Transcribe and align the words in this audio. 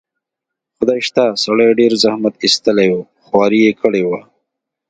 خدای 0.77 0.99
شته، 1.07 1.23
سړي 1.43 1.67
ډېر 1.79 1.91
زحمت 2.03 2.35
ایستلی 2.45 2.89
و، 2.91 2.95
خواري 3.25 3.59
یې 3.67 3.73
کړې 3.81 4.03
وه. 4.09 4.21